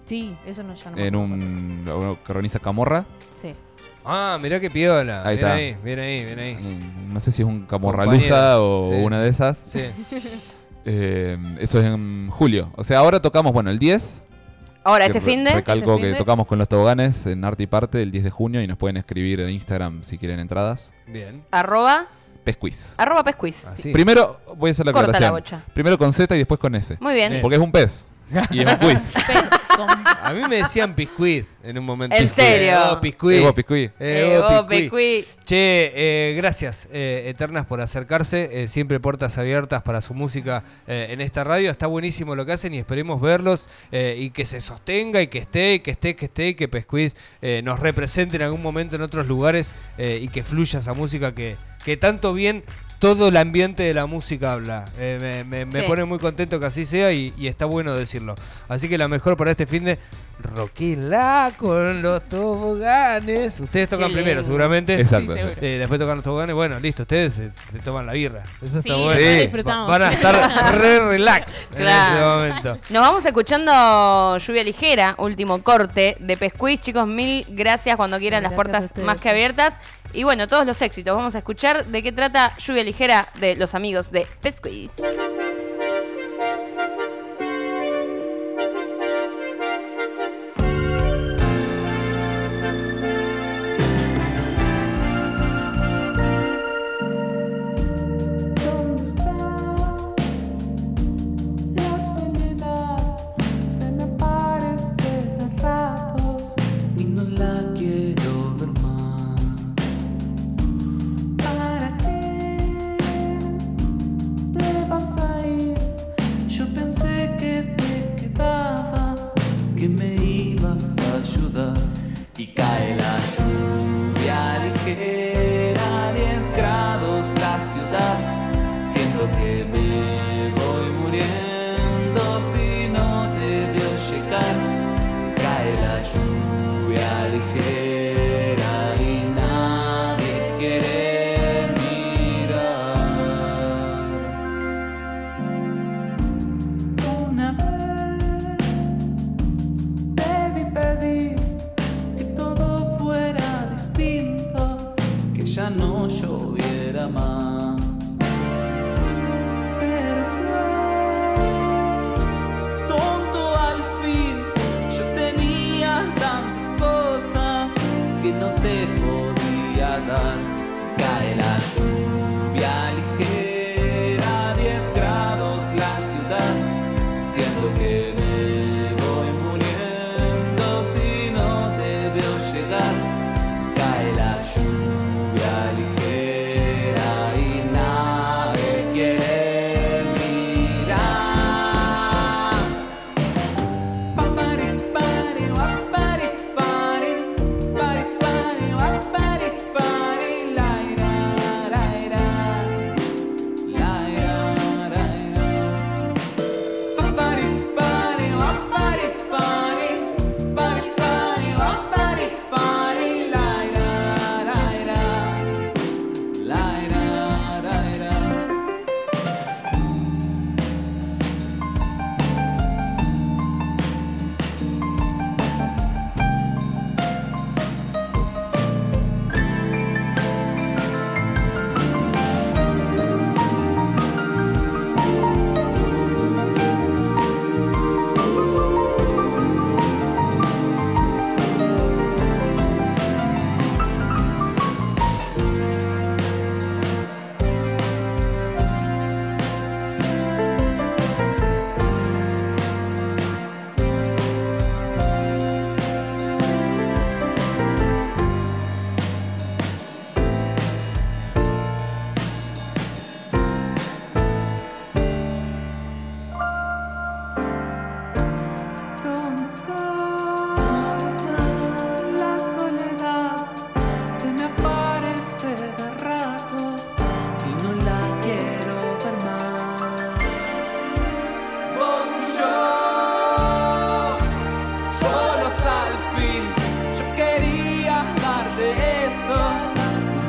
Sí, 0.05 0.35
eso 0.45 0.63
no 0.63 0.73
ya 0.75 0.89
no 0.91 0.95
me 0.95 1.07
en 1.07 1.15
acuerdo 1.15 1.25
un 1.25 1.89
uno 1.89 2.19
que 2.23 2.31
organiza 2.31 2.59
Camorra. 2.59 3.05
Sí. 3.41 3.53
Ah, 4.05 4.37
mirá 4.41 4.59
qué 4.59 4.69
piola. 4.69 5.21
Ahí 5.25 5.37
bien 5.37 5.47
está. 5.47 5.53
ahí, 5.55 5.75
bien 5.83 5.99
ahí, 5.99 6.25
bien 6.25 6.39
ahí. 6.39 6.55
Mm, 6.55 7.13
No 7.13 7.19
sé 7.19 7.31
si 7.31 7.41
es 7.41 7.47
un 7.47 7.65
Camorra 7.65 8.03
Compañera, 8.05 8.35
Lusa 8.35 8.61
o 8.61 8.89
sí. 8.91 8.95
una 9.03 9.19
de 9.21 9.29
esas. 9.29 9.57
Sí. 9.57 9.81
Eh, 10.87 11.37
eso 11.59 11.79
es 11.79 11.85
en 11.85 12.29
julio. 12.29 12.69
O 12.75 12.83
sea, 12.83 12.99
ahora 12.99 13.19
tocamos, 13.19 13.53
bueno, 13.53 13.71
el 13.71 13.79
10. 13.79 14.21
Ahora, 14.83 15.05
que 15.09 15.17
este 15.17 15.19
re- 15.19 15.25
fin 15.25 15.43
de. 15.43 15.51
Recalco 15.51 15.95
Este 15.95 16.11
que 16.11 16.13
tocamos 16.15 16.45
con 16.45 16.59
los 16.59 16.69
toboganes 16.69 17.25
en 17.25 17.43
Arte 17.43 17.63
y 17.63 17.65
Parte 17.67 18.03
el 18.03 18.11
10 18.11 18.23
de 18.25 18.29
junio 18.29 18.61
y 18.61 18.67
nos 18.67 18.77
pueden 18.77 18.97
escribir 18.97 19.39
en 19.39 19.49
Instagram 19.49 20.03
si 20.03 20.19
quieren 20.19 20.39
entradas. 20.39 20.93
Bien. 21.07 21.43
Arroba, 21.49 22.05
Pesquiz. 22.43 22.93
arroba 22.99 23.23
pesquiz. 23.23 23.65
Así. 23.65 23.91
Primero 23.91 24.39
voy 24.57 24.69
a 24.69 24.71
hacer 24.73 24.85
la 24.85 24.91
Corta 24.91 25.07
la 25.13 25.17
aclaración. 25.17 25.31
bocha. 25.63 25.73
Primero 25.73 25.97
con 25.97 26.13
Z 26.13 26.35
y 26.35 26.37
después 26.37 26.59
con 26.59 26.75
S. 26.75 26.97
Muy 26.99 27.15
bien. 27.15 27.31
Sí. 27.33 27.39
Porque 27.41 27.55
es 27.55 27.61
un 27.63 27.71
pez. 27.71 28.07
Y 28.51 28.61
es 28.61 28.81
un 28.81 28.89
quiz. 28.89 29.13
A 30.21 30.33
mí 30.33 30.41
me 30.49 30.55
decían 30.57 30.95
piscuit 30.95 31.45
en 31.61 31.77
un 31.77 31.85
momento. 31.85 32.15
¿En 32.15 32.23
Piscuit. 32.27 32.45
serio? 32.45 32.79
Oh, 32.91 33.01
piscuit. 33.01 33.89
Eh, 33.99 34.37
Eh, 34.37 34.41
oh, 34.41 34.65
piscuit. 34.65 35.25
Che, 35.43 35.91
eh, 35.93 36.33
gracias 36.35 36.87
eh, 36.91 37.25
Eternas 37.27 37.65
por 37.65 37.81
acercarse, 37.81 38.49
eh, 38.63 38.67
siempre 38.67 38.99
puertas 38.99 39.37
abiertas 39.37 39.83
para 39.83 40.01
su 40.01 40.13
música 40.13 40.63
eh, 40.87 41.07
en 41.09 41.21
esta 41.21 41.43
radio, 41.43 41.69
está 41.69 41.87
buenísimo 41.87 42.35
lo 42.35 42.45
que 42.45 42.53
hacen 42.53 42.73
y 42.73 42.79
esperemos 42.79 43.21
verlos 43.21 43.67
eh, 43.91 44.15
y 44.17 44.29
que 44.31 44.45
se 44.45 44.61
sostenga 44.61 45.21
y 45.21 45.27
que 45.27 45.39
esté, 45.39 45.75
y 45.75 45.79
que 45.81 45.91
esté, 45.91 46.15
que 46.15 46.25
esté, 46.25 46.47
y 46.47 46.55
que 46.55 46.69
eh, 47.41 47.61
nos 47.63 47.79
represente 47.79 48.37
en 48.37 48.41
algún 48.43 48.61
momento 48.61 48.95
en 48.95 49.01
otros 49.01 49.27
lugares 49.27 49.73
eh, 49.97 50.19
y 50.21 50.29
que 50.29 50.43
fluya 50.43 50.79
esa 50.79 50.93
música 50.93 51.35
que, 51.35 51.57
que 51.83 51.97
tanto 51.97 52.33
bien 52.33 52.63
todo 52.99 53.27
el 53.29 53.37
ambiente 53.37 53.83
de 53.83 53.93
la 53.93 54.05
música 54.05 54.53
habla. 54.53 54.85
Eh, 54.97 55.17
me 55.21 55.43
me- 55.43 55.65
me 55.65 55.81
Sí. 55.81 55.87
pone 55.87 56.05
muy 56.05 56.19
contento 56.19 56.59
que 56.59 56.65
así 56.65 56.85
sea 56.85 57.11
y, 57.11 57.33
y 57.37 57.47
está 57.47 57.65
bueno 57.65 57.93
decirlo. 57.95 58.35
Así 58.69 58.87
que 58.89 58.97
la 58.97 59.07
mejor 59.07 59.37
para 59.37 59.51
este 59.51 59.65
fin 59.67 59.85
de... 59.85 59.97
Roquila 60.37 61.53
con 61.57 62.01
los 62.01 62.21
toboganes. 62.27 63.59
Ustedes 63.59 63.87
tocan 63.87 64.07
Qué 64.09 64.13
primero, 64.15 64.35
lindo. 64.41 64.43
seguramente. 64.43 64.99
Exacto. 64.99 65.33
Sí. 65.33 65.39
Eh, 65.61 65.77
después 65.79 65.99
tocan 65.99 66.15
los 66.17 66.23
toboganes, 66.25 66.53
bueno, 66.55 66.77
listo, 66.79 67.03
ustedes 67.03 67.33
se, 67.35 67.51
se 67.51 67.79
toman 67.79 68.05
la 68.05 68.13
birra. 68.13 68.43
Eso 68.61 68.79
está 68.79 68.93
Sí, 68.95 69.01
bueno. 69.01 69.19
Sí. 69.21 69.27
disfrutamos. 69.43 69.89
Va- 69.89 69.97
van 69.97 70.01
a 70.03 70.13
estar 70.13 70.75
re 70.77 70.99
relax 71.09 71.69
en 71.71 71.77
Claro. 71.77 72.15
ese 72.15 72.25
momento. 72.51 72.79
Nos 72.89 73.01
vamos 73.01 73.25
escuchando 73.25 74.37
Lluvia 74.37 74.63
Ligera, 74.63 75.15
último 75.19 75.61
corte 75.63 76.17
de 76.19 76.37
Pesquiz. 76.37 76.81
Chicos, 76.81 77.07
mil 77.07 77.45
gracias 77.49 77.95
cuando 77.95 78.17
quieran 78.19 78.43
las 78.43 78.51
Gracias 78.51 78.89
puertas 78.91 79.05
más 79.05 79.21
que 79.21 79.29
abiertas. 79.29 79.73
Y 80.15 80.23
bueno, 80.23 80.47
todos 80.47 80.65
los 80.65 80.81
éxitos. 80.81 81.15
Vamos 81.15 81.35
a 81.35 81.39
escuchar 81.39 81.85
de 81.85 82.01
qué 82.01 82.11
trata 82.11 82.55
Lluvia 82.57 82.83
Ligera 82.83 83.27
de 83.35 83.55
los 83.55 83.75
amigos 83.75 84.11
de 84.11 84.25
Pesquiz. 84.41 84.91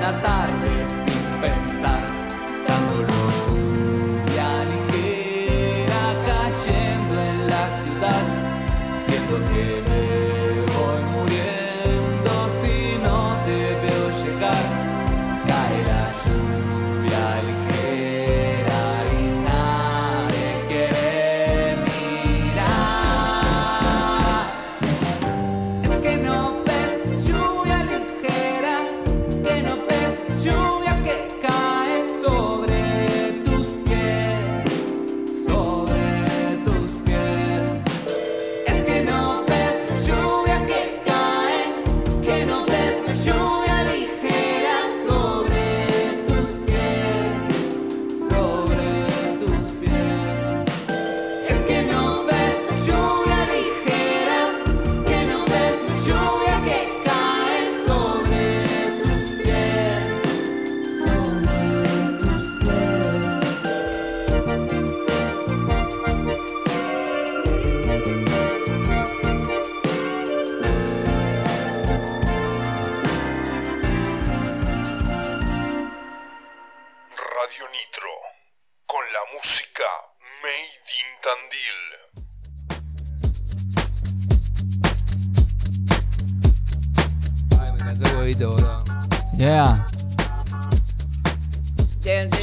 atardecer. 0.08 1.05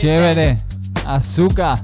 Chévere. 0.03 0.57
Azúcar. 1.05 1.77